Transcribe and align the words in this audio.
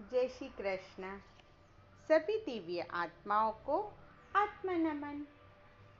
जय 0.00 0.28
श्री 0.28 0.48
कृष्ण। 0.48 1.18
सभी 2.08 2.36
दिव्य 2.38 2.86
आत्माओं 2.90 3.52
को 3.52 3.92
आत्मा 4.36 4.72
नमन 4.72 5.26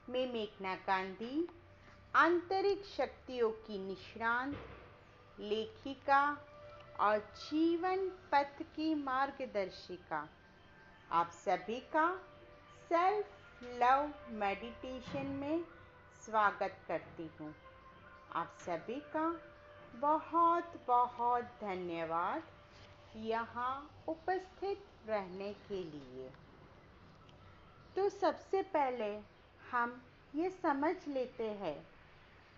मैं 0.09 0.33
मेघना 0.33 0.75
गांधी, 0.75 1.47
आंतरिक 2.15 2.85
शक्तियों 2.85 3.49
की 3.51 3.77
निष्णांत, 3.79 4.55
लेखिका 5.39 6.37
और 6.99 7.17
जीवन 7.17 8.09
पथ 8.31 8.61
की 8.75 8.95
मार्गदर्शिका। 8.95 10.29
आप 11.11 11.29
सभी 11.29 11.79
का 11.79 12.21
सेल्फ 12.89 13.63
लव 13.63 14.13
मेडिटेशन 14.29 15.25
में 15.25 15.63
स्वागत 16.25 16.77
करती 16.87 17.29
हूँ। 17.39 17.55
आप 18.33 18.57
सभी 18.59 18.99
का 18.99 19.41
बहुत 19.95 20.85
बहुत 20.87 21.43
धन्यवाद। 21.43 22.43
यहाँ 23.17 23.89
उपस्थित 24.07 24.85
रहने 25.07 25.53
के 25.53 25.83
लिए। 25.83 26.29
तो 27.95 28.09
सबसे 28.09 28.61
पहले 28.63 29.19
हम 29.71 30.01
ये 30.35 30.49
समझ 30.49 30.95
लेते 31.07 31.49
हैं 31.51 31.87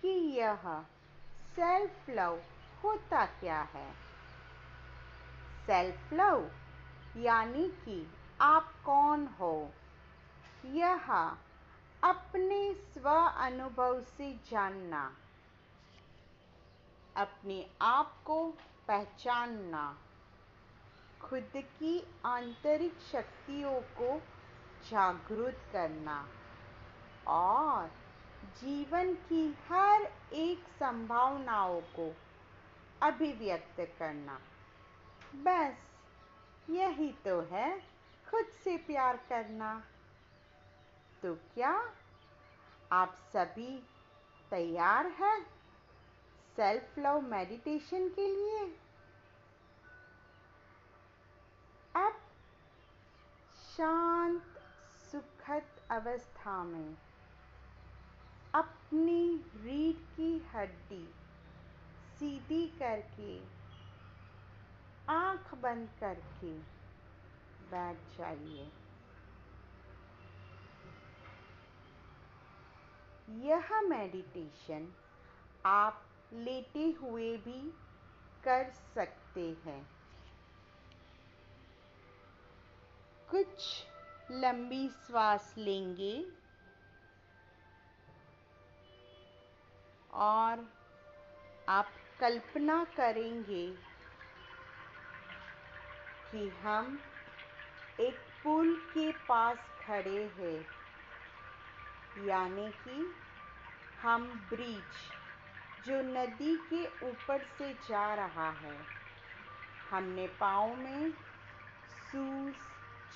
कि 0.02 0.08
यह 0.40 0.86
सेल्फ 1.56 2.10
लव 2.10 2.42
होता 2.84 3.26
क्या 3.26 3.62
है। 3.62 3.92
सेल्फ 5.66 6.14
लव 6.14 6.52
यानी 7.18 7.68
कि 7.70 8.12
आप 8.42 8.74
कौन 8.86 9.26
हो। 9.40 9.72
यह 10.66 11.12
अपने 12.04 12.74
स्व 12.74 13.10
अनुभव 13.38 14.02
से 14.02 14.34
जानना, 14.52 15.16
अपने 17.18 17.70
आप 17.82 18.14
को 18.26 18.44
पहचानना। 18.88 19.98
खुद 21.22 21.52
की 21.56 22.08
आंतरिक 22.26 23.00
शक्तियों 23.12 23.82
को 23.82 24.22
जागृत 24.90 25.60
करना 25.74 26.28
और 27.28 27.88
जीवन 28.62 29.14
की 29.14 29.58
हर 29.68 30.12
एक 30.34 30.60
संभावनाओं 30.80 31.82
को 31.82 32.16
अभिव्यक्त 33.02 33.82
करना। 34.00 34.42
बस 35.36 35.78
यही 36.70 37.12
तो 37.12 37.42
है 37.42 37.80
खुद 38.30 38.46
से 38.64 38.78
प्यार 38.78 39.18
करना। 39.30 39.84
तो 41.24 41.36
क्या 41.36 41.94
आप 42.92 43.16
सभी 43.34 43.84
तैयार 44.52 45.08
हैं? 45.08 45.42
सेल्फ 46.56 47.00
लव 47.00 47.22
मेडिटेशन 47.22 48.10
के 48.10 48.36
लिए? 48.36 48.80
अब 51.96 52.20
शांत, 53.78 54.60
सुखद 55.12 55.64
अवस्था 55.92 56.64
में 56.64 56.98
अपनी 58.56 59.46
रीढ़ 59.56 60.16
की 60.16 60.48
हड्डी 60.54 61.14
सीधी 62.20 62.68
करके, 62.68 63.40
आँख 65.10 65.54
बंद 65.54 65.90
करके 66.00 66.54
बैठ 67.72 68.18
जाइए। 68.18 68.72
यह 73.30 73.82
मेडिटेशन 73.82 74.94
आप 75.66 76.06
लेटे 76.34 76.92
हुए 76.92 77.38
भी 77.38 77.62
कर 78.44 78.72
सकते 78.96 79.58
हैं। 79.66 79.99
कुछ 83.32 83.66
लंबी 84.34 84.88
श्वास 84.90 85.54
लेंगे 85.58 86.14
और 90.20 90.66
आप 91.70 91.92
कल्पना 92.20 92.84
करेंगे 92.96 93.66
कि 96.32 96.48
हम 96.64 96.98
एक 98.00 98.18
पुल 98.44 98.76
के 98.94 99.12
पास 99.28 99.58
खड़े 99.82 100.24
हैं, 100.38 100.60
यानी 102.28 102.68
कि 102.80 102.98
हम 104.02 104.28
ब्रिज 104.50 105.88
जो 105.88 106.02
नदी 106.12 106.56
के 106.70 106.84
ऊपर 107.10 107.46
से 107.58 107.74
जा 107.90 108.14
रहा 108.16 108.50
है। 108.60 108.78
हमने 109.90 110.28
पाँव 110.40 110.76
में 110.76 111.12
शूज़ 112.02 112.68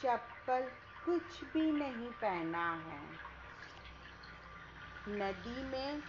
चप्पल 0.01 0.61
कुछ 1.05 1.43
भी 1.43 1.71
नहीं 1.71 2.09
पहना 2.11 2.73
है। 2.73 3.01
नदी 5.07 5.63
में 5.63 6.01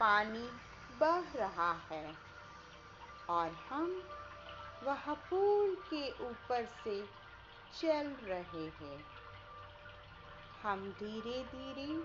पानी 0.00 0.50
बह 0.98 1.32
रहा 1.36 1.72
है 1.72 2.14
और 3.30 3.50
हम 3.70 4.02
वह 4.82 5.14
पुल 5.14 5.74
के 5.90 6.10
ऊपर 6.26 6.66
से 6.66 7.06
चल 7.80 8.10
रहे 8.22 8.66
हैं। 8.66 9.04
हम 10.62 10.90
धीरे 10.90 11.44
धीरे 11.44 12.00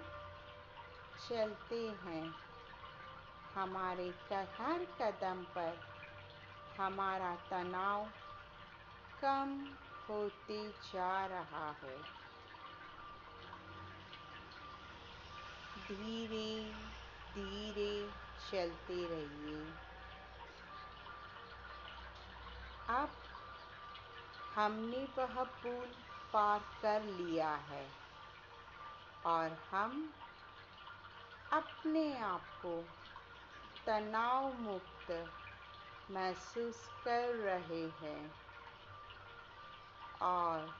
चलते 1.29 1.87
हैं। 2.05 2.35
हमारे 3.55 4.09
हर 4.33 4.85
कदम 5.01 5.43
पर 5.43 5.79
हमारा 6.79 7.35
तनाव 7.49 8.05
कम 9.21 9.75
होते 10.09 10.69
जा 10.69 11.25
रहा 11.25 11.71
है। 11.71 11.97
धीरे 15.87 16.73
धीरे 17.33 18.09
चलते 18.51 19.05
रहिए। 19.07 19.73
अब 22.89 23.09
हमने 24.55 25.07
वह 25.17 25.43
पुल 25.43 25.91
पार 26.33 26.59
कर 26.81 27.03
लिया 27.03 27.55
है 27.55 27.91
और 29.25 29.51
हम 29.71 30.13
अपने 31.53 32.17
आप 32.17 32.41
को 32.41 32.85
तनाव 33.85 34.53
मुक्त 34.53 35.31
महसूस 36.11 36.89
कर 37.03 37.35
रहे 37.35 37.87
हैं। 37.87 38.46
और 40.21 40.73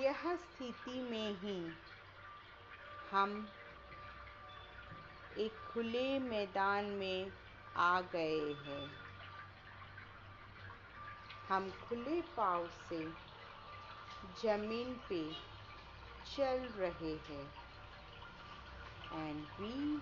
यह 0.00 0.36
स्थिति 0.36 1.00
में 1.00 1.34
ही 1.38 1.58
हम 3.10 3.48
एक 5.38 5.52
खुले 5.72 6.18
मैदान 6.18 6.84
में 6.84 7.32
आ 7.76 8.00
गए 8.00 8.52
हैं। 8.66 8.90
हम 11.48 11.70
खुले 11.70 12.20
पाव 12.36 12.68
से 12.88 13.00
ज़मीन 14.42 14.94
पे 15.08 15.22
चल 16.36 16.68
रहे 16.76 17.14
हैं। 17.28 17.46
And 19.12 19.44
we 19.60 19.96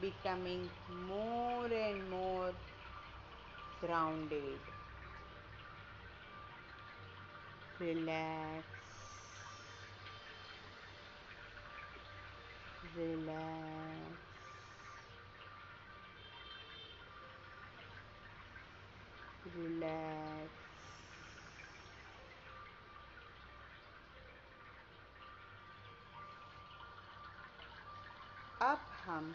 becoming 0.00 0.68
more 1.08 1.72
and 1.72 2.02
more 2.08 2.52
grounded 3.80 4.71
relax. 7.82 8.64
Relax. 12.96 14.18
Relax. 19.56 20.50
अब 28.62 28.78
हम 29.04 29.34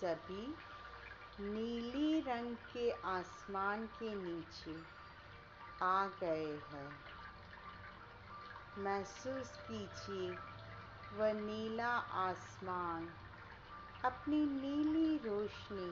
सभी 0.00 0.54
नीले 1.40 2.20
रंग 2.20 2.56
के 2.72 2.90
आसमान 2.90 3.86
के 3.86 4.14
नीचे 4.14 4.76
आ 5.82 6.06
गए 6.06 6.52
हैं। 6.72 7.07
महसूस 8.78 9.48
कीजिए 9.68 10.28
वह 11.18 11.32
नीला 11.32 11.88
आसमान। 12.22 13.06
अपनी 14.04 14.40
नीली 14.46 15.16
रोशनी 15.18 15.88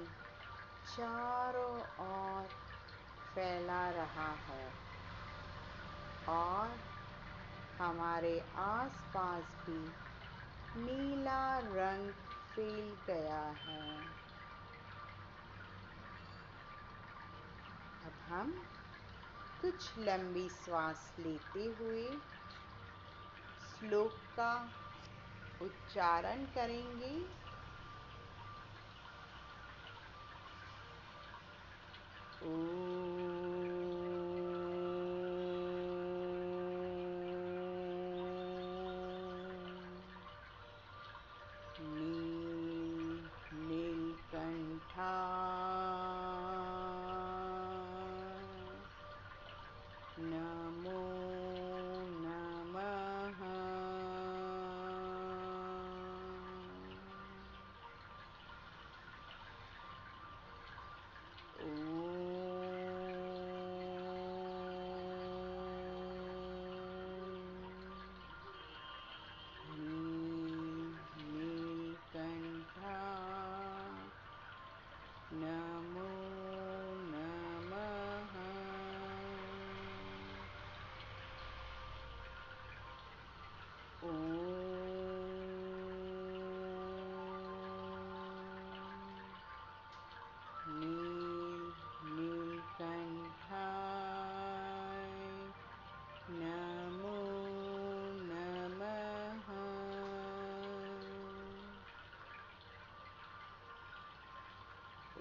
चारों 0.97 1.73
ओर 2.05 2.45
फैला 3.35 3.81
रहा 3.91 4.29
है 4.49 4.69
और 6.29 6.79
हमारे 7.79 8.39
आसपास 8.57 9.57
भी 9.67 9.81
नीला 10.85 11.43
रंग 11.59 12.13
फैल 12.55 12.97
गया 13.07 13.43
है। 13.65 13.99
अब 18.07 18.25
हम 18.29 18.51
कुछ 19.63 19.99
लंबी 19.99 20.49
सांस 20.49 21.15
लेते 21.19 21.67
हुए 21.81 22.09
श्लोक 23.81 24.13
का 24.37 24.69
उच्चारण 25.63 26.45
करेंगे। 26.45 27.47
अब 32.43 33.16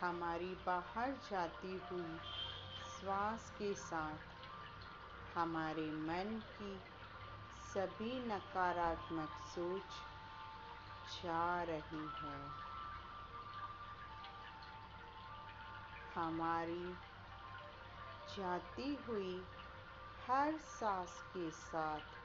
हमारी 0.00 0.54
बाहर 0.66 1.12
जाती 1.30 1.72
हुई 1.90 2.18
श्वास 2.90 3.50
के 3.58 3.72
साथ 3.74 5.36
हमारे 5.36 5.86
मन 6.02 6.38
की 6.52 6.74
सभी 7.72 8.12
नकारात्मक 8.26 9.30
सोच 9.54 9.96
जा 11.14 11.62
रही 11.62 12.04
है। 12.20 12.38
हमारी 16.14 16.94
जाती 18.36 18.94
हुई 19.08 19.34
हर 20.28 20.56
सांस 20.70 21.20
के 21.36 21.50
साथ 21.50 22.16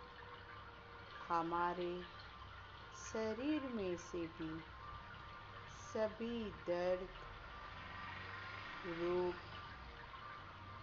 हमारे 1.31 1.91
शरीर 3.03 3.69
में 3.75 3.95
से 4.05 4.25
भी 4.37 4.53
सभी 5.93 6.43
दर्द 6.67 7.21
रोग 8.85 9.33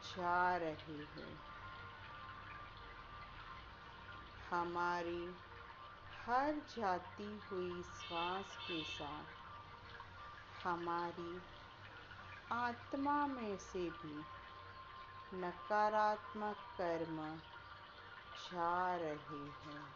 जा 0.02 0.56
रहे 0.56 0.98
हैं। 1.04 1.40
हमारी 4.50 5.34
हर 6.26 6.54
जाती 6.76 7.40
हुई 7.40 7.82
श्वास 7.82 8.56
के 8.68 8.84
साथ, 8.84 9.24
हमारी 10.66 11.42
आत्मा 12.52 13.26
में 13.26 13.56
से 13.56 13.90
भी 13.90 14.24
नकारात्मक 15.34 16.56
कर्म 16.56 17.36
जा 18.44 18.96
रहे 18.96 19.44
हैं। 19.60 19.86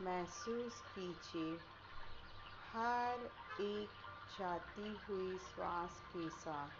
महसूस 0.00 0.82
कीजिए, 0.94 1.56
हर 2.72 3.30
एक 3.60 3.99
जाती 4.38 5.00
हुई 5.08 5.38
श्वास 5.38 6.02
के 6.16 6.30
साथ 6.30 6.70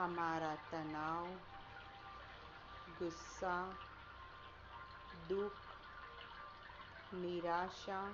हमारा 0.00 0.54
तनाव, 0.54 1.26
गुस्सा, 2.98 3.76
दुख, 5.28 5.52
निराशा, 7.14 8.12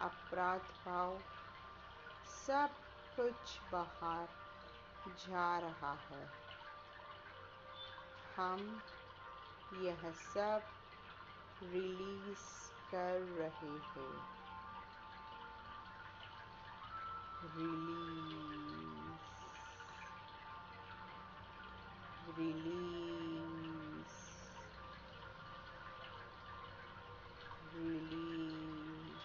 अपराध 0.00 0.60
भाव, 0.60 1.18
सब 2.46 2.70
कुछ 3.16 3.60
बाहर 3.72 4.28
जा 5.08 5.58
रहा 5.58 5.92
है। 5.92 6.30
हम 8.36 8.82
यह 9.74 10.12
सब 10.12 10.62
रिलीज़ 11.62 12.72
कर 12.90 13.20
रहे 13.20 13.78
हैं। 13.78 14.41
रिलीज़ 17.44 19.22
रिलीज़ 22.36 24.12
रिलीज़ 27.74 29.16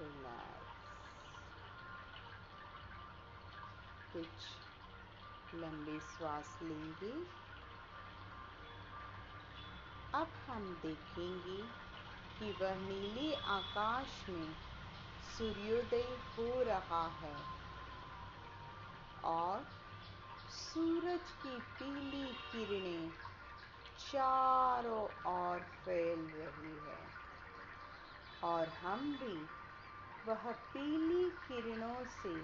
रिलैक्स 0.00 0.82
कुछ 4.12 5.54
लंबी 5.54 5.98
श्वास 6.08 6.58
लेंगे 6.62 7.14
अब 10.14 10.32
हम 10.48 10.74
देखेंगे 10.82 11.60
कि 12.38 12.52
वह 12.52 12.74
नीले 12.74 13.34
आकाश 13.34 14.26
में 14.28 14.52
सूर्योदय 15.38 16.06
हो 16.38 16.62
रहा 16.62 17.06
है 17.08 17.36
और 19.24 19.64
सूरज 20.50 21.30
की 21.42 21.58
पीली 21.58 22.26
किरणें 22.26 23.10
चारों 23.98 25.02
ओर 25.32 25.60
फैल 25.60 26.20
रही 26.20 26.74
है। 26.88 26.98
और 28.44 28.68
हम 28.68 28.98
भी 28.98 29.36
वह 30.26 30.52
पीली 30.52 31.30
किरणों 31.30 32.04
से 32.04 32.34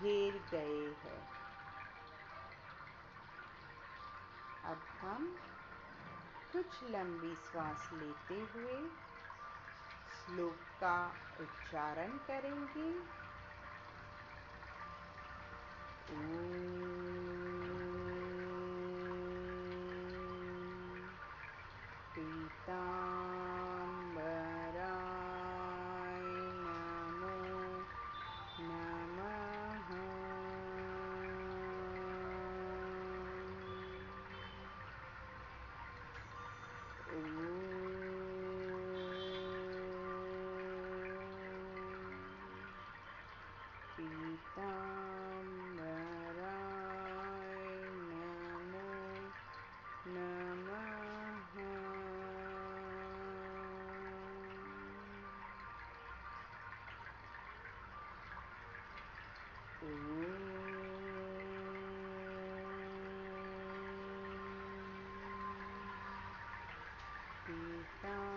घेर 0.00 0.44
गए 0.50 0.86
हैं। 1.04 1.22
अब 4.64 4.82
हम 5.00 5.38
कुछ 6.54 6.82
लंबी 6.90 7.34
श्वास 7.34 7.90
लेते 7.92 8.34
हुए 8.34 8.76
श्लोक 10.18 10.56
का 10.80 11.12
उच्चारण 11.40 12.10
करेंगे। 12.18 12.90
पीताम्बराय 22.14 23.03
down. 68.04 68.33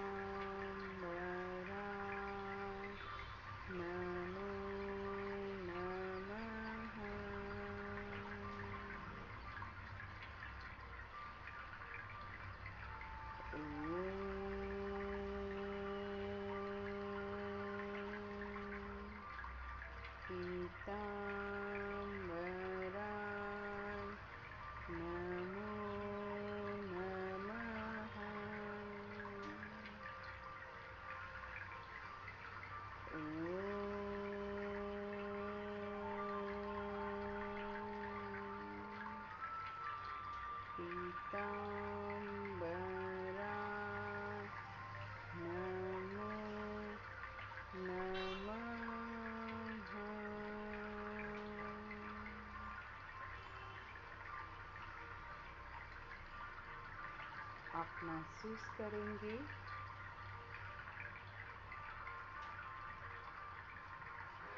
आप 57.75 57.89
महसूस 58.03 58.70
करेंगे। 58.77 59.34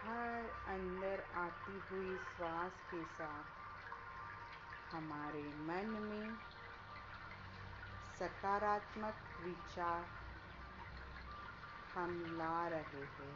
हर 0.05 0.49
अंदर 0.73 1.23
आती 1.35 1.79
हुई 1.91 2.17
श्वास 2.17 2.71
के 2.91 3.03
साथ 3.03 3.58
हमारे 4.91 5.43
मन 5.43 5.87
में 5.87 6.35
सकारात्मक 8.19 9.15
विचार 9.41 10.05
हम 11.95 12.37
ला 12.37 12.67
रहे 12.67 13.03
हैं। 13.05 13.35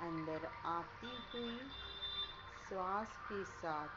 अंदर 0.00 0.46
आती 0.66 1.12
हुई 1.32 1.58
श्वास 2.68 3.18
के 3.32 3.44
साथ 3.44 3.88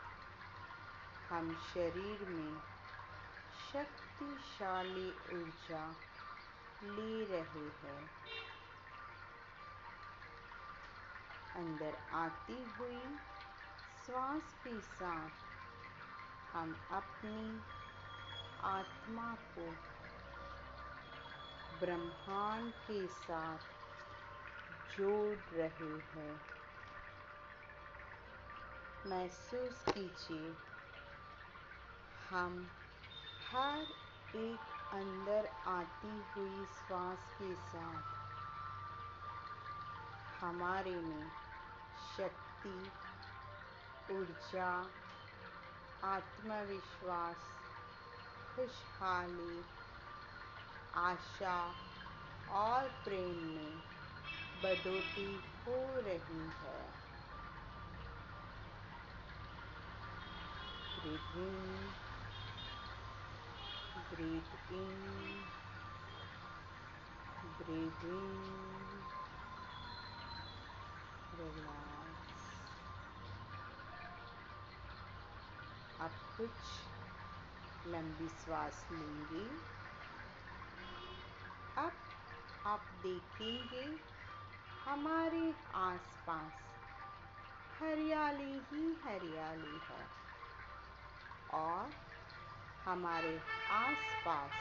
हम 1.32 1.56
शरीर 1.74 2.26
में 2.30 2.62
शक्तिशाली 3.74 5.10
ऊर्जा 5.12 5.96
ले 6.84 7.26
रहे 7.26 7.68
हैं। 7.84 8.10
अंदर 11.56 11.96
आती 12.14 12.64
हुई 12.80 13.33
श्वास 14.06 14.56
के 14.64 14.80
साथ 14.82 15.30
हम 16.54 16.72
अपनी 16.92 17.62
आत्मा 18.62 19.28
को 19.36 19.68
ब्रह्मांड 21.80 22.74
के 22.74 23.08
साथ 23.08 23.58
जोड़ 24.98 25.38
रहे 25.54 25.94
हैं। 26.10 26.36
महसूस 29.06 29.86
कीजिए, 29.90 30.52
हम 32.30 32.60
हर 33.52 33.78
एक 34.36 34.60
अंदर 34.94 35.48
आती 35.68 36.14
हुई 36.34 36.66
श्वास 36.66 37.32
के 37.42 37.56
साथ 37.56 38.12
हमारे 40.44 40.96
में 40.96 41.32
शक्ति 42.18 42.92
ऊर्जा, 44.12 44.90
आत्मविश्वास, 46.04 47.36
खुशहाली, 48.56 49.66
आशा 50.96 51.76
और 52.50 52.90
प्रेम 52.90 53.36
में 53.36 53.84
बढ़ोतरी 54.64 55.36
हो 55.36 56.00
रही 56.00 56.40
है। 56.40 57.04
In, 61.04 61.90
breathe 64.12 64.44
in 64.72 65.44
breathe 67.60 68.04
in 68.04 68.24
अब 76.04 76.12
कुछ 76.38 77.88
लंबी 77.88 78.28
सांस 78.28 78.86
लेंगे। 78.92 79.46
अब 81.78 81.92
आप 82.68 82.86
देखेंगे, 83.04 83.86
हमारे 84.86 85.54
आसपास 85.76 86.62
हरियाली 87.80 88.54
ही 88.72 88.84
हरियाली 89.06 89.80
है 89.90 90.06
और 91.54 91.90
हमारे 92.86 93.36
आसपास 93.72 94.52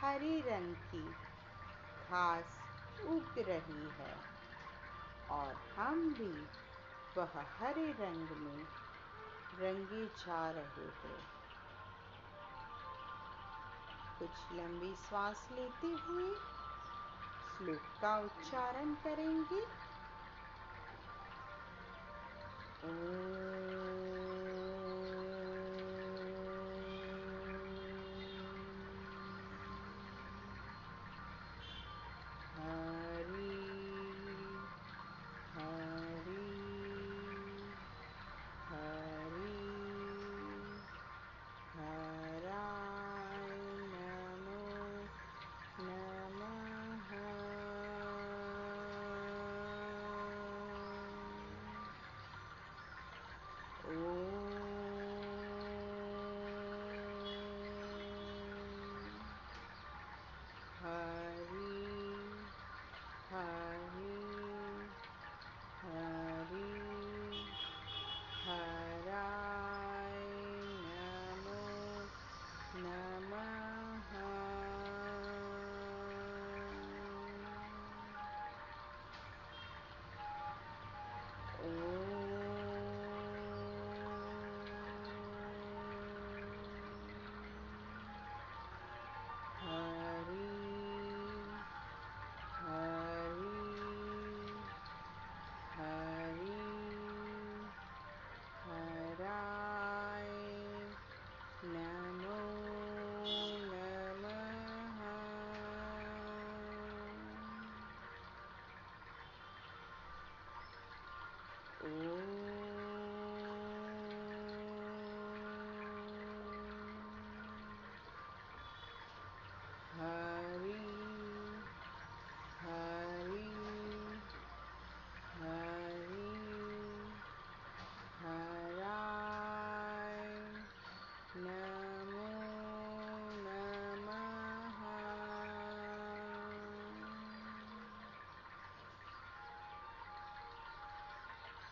हरे 0.00 0.40
रंग 0.46 0.74
की 0.90 1.04
घास 2.08 2.58
उग 3.06 3.38
रही 3.38 3.88
है 3.98 4.14
और 5.30 5.54
हम 5.76 6.08
भी 6.14 6.32
वह 7.16 7.40
हरे 7.58 7.90
रंग 8.00 8.36
में 8.36 8.85
रंगे 9.60 10.06
जा 10.06 10.50
रहे 10.50 10.86
हो। 10.86 11.18
कुछ 14.18 14.52
लंबी 14.52 14.94
सांस 14.96 15.48
लेते 15.52 15.86
हुए 15.86 16.34
श्लोक 17.58 18.00
का 18.02 18.16
उच्चारण 18.18 18.94
करेंगे। 18.94 19.60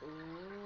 Ooh. 0.04 0.63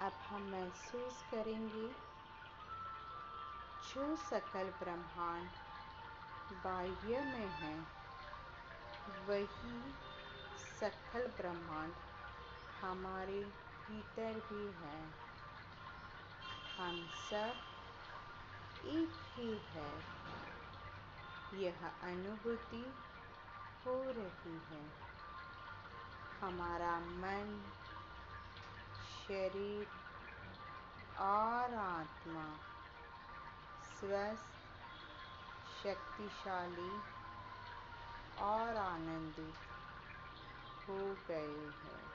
अब 0.00 0.12
हम 0.12 0.42
महसूस 0.42 1.22
करेंगे, 1.30 1.88
जो 3.88 4.16
सकल 4.16 4.70
ब्रह्मांड 4.70 5.50
बाह्य 6.52 7.20
में 7.20 7.48
है, 7.48 7.80
वही 9.26 9.94
सकल 10.80 11.26
ब्रह्मांड 11.26 11.92
हमारे 12.80 13.44
भीतर 13.88 14.32
भी 14.32 14.72
है। 14.72 15.10
हम 16.78 17.08
सब 17.30 17.70
एक 18.84 19.12
ही 19.34 19.58
है। 19.58 20.20
यह 21.62 21.92
अनुभूति 22.02 22.94
हो 23.86 24.02
रही 24.02 24.60
है। 24.66 24.90
हमारा 26.40 27.00
मन, 27.00 27.72
शरीर 29.28 29.99
और 31.20 31.74
आत्मा 31.74 32.44
स्वस्थ, 33.84 34.50
शक्तिशाली 35.82 36.92
और 38.38 38.76
आनंदित 38.76 39.54
हो 40.88 41.26
गए 41.28 41.68
हैं। 41.68 42.10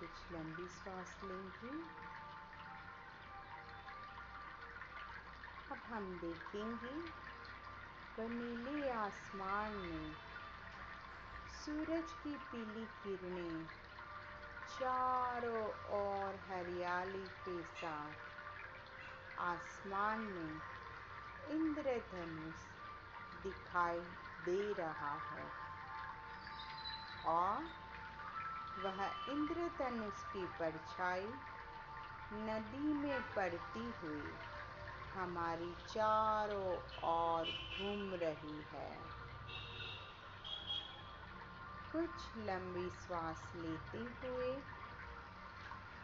कुछ 0.00 0.32
लंबी 0.32 0.66
सांस 0.68 1.20
लेंगे। 1.24 1.70
अब 5.72 5.82
हम 5.92 6.18
देखेंगे 6.18 7.25
पर 8.16 8.28
नीले 8.28 8.90
आसमान 8.90 9.72
में, 9.72 10.12
सूरज 11.48 12.12
की 12.24 12.34
पीली 12.34 12.84
किरणें 12.84 13.66
चारों 14.68 15.64
ओर 15.96 16.34
हरियाली 16.34 17.26
के 17.44 17.62
साथ, 17.62 18.14
आसमान 19.38 20.18
में 20.18 20.60
इंद्रधनुष 21.50 22.62
दिखाई 23.42 24.00
दे 24.44 24.72
रहा 24.72 25.14
है। 25.14 25.50
और 27.26 27.58
वह 28.84 29.10
इंद्रधनुष 29.28 30.22
की 30.32 30.46
परछाई 30.46 31.28
नदी 32.32 32.94
में 32.94 33.34
पड़ती 33.34 33.92
हुई 34.02 34.55
हमारी 35.16 35.74
चारों 35.74 36.82
ओर 37.04 37.44
घूम 37.44 38.14
रही 38.14 38.62
है। 38.62 38.98
कुछ 41.92 42.36
लंबी 42.36 42.90
श्वास 42.90 43.52
लेते 43.56 44.28
हुए 44.28 44.62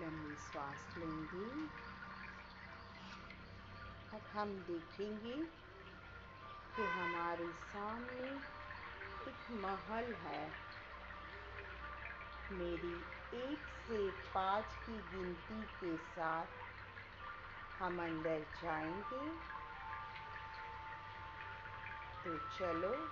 लंबी 0.00 0.36
श्वास 0.36 0.94
लेंगे। 0.98 1.68
अब 4.16 4.38
हम 4.38 4.48
देखेंगे 4.58 5.34
कि 6.76 6.82
हमारे 6.82 7.52
सामने 7.52 8.36
एक 9.30 9.50
महल 9.50 10.14
है। 10.14 10.52
मेरी 12.52 13.04
एक 13.34 13.58
से 13.58 14.10
पाँच 14.10 14.64
की 14.64 14.98
गिनती 14.98 15.62
के 15.62 15.96
साथ 15.96 16.46
हम 17.82 18.02
अंदर 18.02 18.46
जाएँगे। 18.62 19.30
तो 22.24 22.38
चलो, 22.58 23.08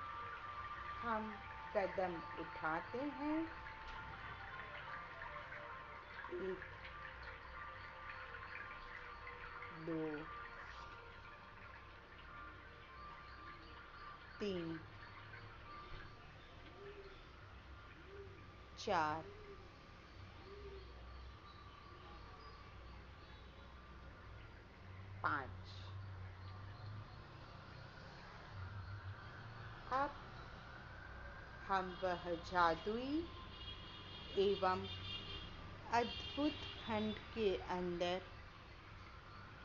हम 1.02 1.34
कदम 1.76 2.40
उठाते 2.40 2.98
हैं। 2.98 3.68
एक 6.32 6.77
दो 9.88 9.98
तीन 14.40 14.78
चार 18.84 19.24
पाँच 25.22 25.48
अब 29.92 30.10
हम 31.68 31.96
वह 32.02 32.24
जादुई 32.50 33.12
एवं 34.46 34.86
अद्भुत 36.00 36.66
खंड 36.86 37.14
के 37.34 37.54
अंदर 37.76 38.20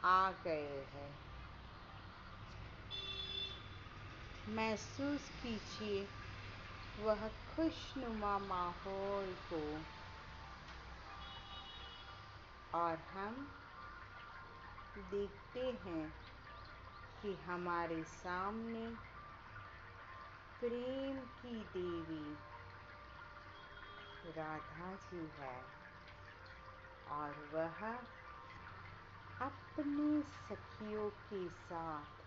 आ 0.05 0.31
गए 0.31 0.81
हैं। 0.81 1.15
महसूस 4.55 5.29
कीजिए, 5.29 6.07
वह 6.99 7.27
खुशनुमा 7.27 8.37
माहौल 8.37 9.35
को। 9.53 9.81
और 12.79 12.97
हम 12.97 13.35
देखते 15.11 15.59
हैं 15.59 16.09
कि 17.21 17.33
हमारे 17.33 18.03
सामने 18.03 18.87
प्रेम 20.59 21.19
की 21.19 21.63
देवी 21.63 22.35
राधा 24.31 24.95
जी 24.95 25.29
है 25.39 25.61
और 27.11 27.49
वह 27.53 28.22
अपने 29.43 30.21
सखियों 30.21 31.09
के 31.09 31.47
साथ 31.49 32.21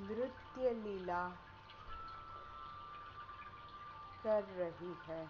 नृत्य 0.00 0.70
लीला 0.70 1.28
कर 4.24 4.44
रही 4.44 4.94
है। 5.06 5.24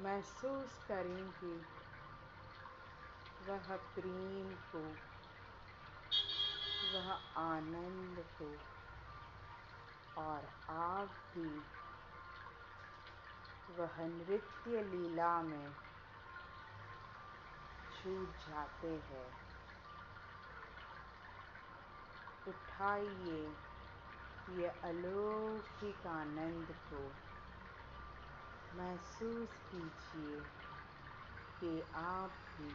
महसूस 0.00 0.78
करेंगे 0.88 1.54
वह 3.48 3.76
प्रेम 3.76 4.54
को, 4.72 4.82
वह 6.94 7.12
आनंद 7.42 8.24
को 8.38 8.48
और 10.22 10.48
आप 10.70 11.08
भी 11.34 11.50
वह 13.74 14.06
नृत्य 14.06 14.82
लीला 14.82 15.42
में 15.42 15.87
छूट 18.08 18.28
जाते 18.28 18.88
हैं। 18.88 19.26
उठाइए 22.48 23.54
ये 24.50 24.68
अलौकिक 24.68 26.06
आनंद 26.06 26.66
को। 26.92 27.02
महसूस 28.78 29.48
कीजिए 29.48 30.40
कि 31.60 31.82
आप 31.94 32.30
भी 32.30 32.72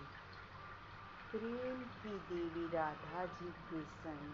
प्रेम 1.31 1.83
की 1.83 2.19
देवी 2.19 2.77
राधा 2.77 3.25
जी 3.25 3.49
के 3.49 3.81
संग 3.81 4.33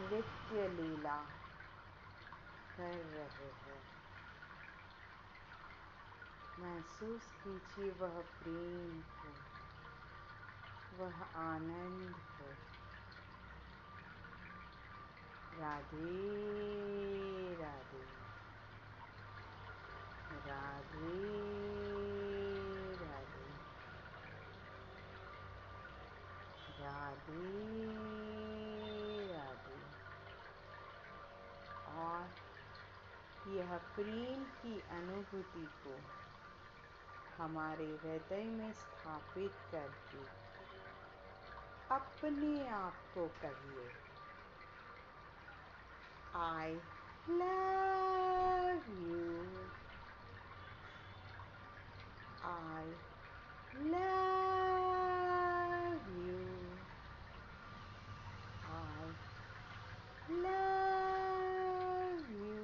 नृत्य 0.00 0.68
लीला 0.68 1.22
कर 2.76 2.96
रहे 2.96 3.46
हैं। 3.46 3.69
महसूस 6.60 7.22
कीजिए, 7.32 7.90
वह 7.90 8.20
प्रेम 8.20 9.00
को 9.00 9.28
वह 10.98 11.22
आनंद 11.36 12.14
को 12.14 12.50
राधे 15.60 16.04
राधे। 17.54 18.02
राधे 20.50 21.22
राधे। 23.04 23.50
राधे 26.82 27.56
राधे। 29.32 29.80
और 31.86 32.30
यह 33.52 33.78
प्रेम 33.78 34.44
की 34.44 34.80
अनुभूति 34.80 35.70
को 35.86 36.19
हमारे 37.40 37.86
हृदय 38.04 38.44
में 38.56 38.72
स्थापित 38.80 39.52
करके 39.72 40.24
अपने 41.94 42.68
आप 42.82 43.02
को 43.14 43.26
कहिए 43.42 43.88
I 46.32 46.72
love 47.28 48.84
you. 48.88 49.30
I 52.42 52.84
love 53.92 55.16
you. 56.18 56.44
I 58.70 59.10
love 60.46 62.30
you. 62.38 62.62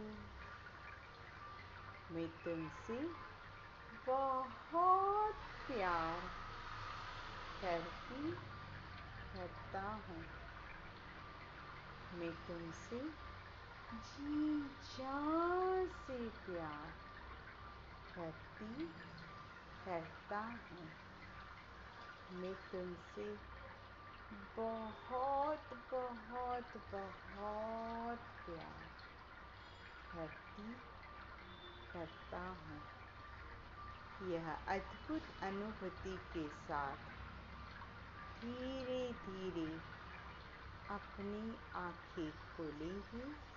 मैं 2.13 2.29
तुमसे 2.45 3.01
बहुत 4.07 5.35
प्यार 5.67 6.21
करती 7.63 8.31
करता 9.33 9.81
हूँ। 9.81 10.23
मैं 12.19 12.33
तुमसे 12.47 13.01
जी 13.93 14.59
जान 14.83 15.87
से 15.87 16.19
प्यार 16.47 16.93
करती 18.17 18.75
करता 19.87 20.39
हूँ। 20.39 20.87
मैं 22.41 22.55
तुमसे 22.55 23.29
बहुत 24.57 25.73
बहुत 25.93 26.77
बहुत 26.93 28.19
प्यार 28.47 28.89
करती 30.13 30.73
करता 31.93 32.39
हूँ। 32.39 32.96
यह 34.23 34.53
अद्भुत 34.53 35.23
अनुभूति 35.43 36.17
के 36.17 36.49
साथ 36.49 36.97
धीरे 38.41 39.13
धीरे 39.13 39.77
अपनी 40.95 41.57
आँखें 41.75 42.31
खोलेंगे। 42.31 43.57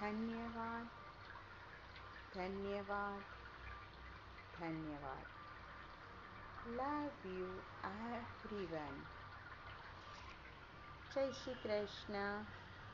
धन्यवाद 0.00 0.86
धन्यवाद 2.34 3.20
धन्यवाद। 4.60 5.24
लव 6.66 7.28
यू 7.28 7.46
एवरीवन 7.90 9.06
जय 11.14 11.32
श्री 11.32 11.54
कृष्ण। 11.54 12.44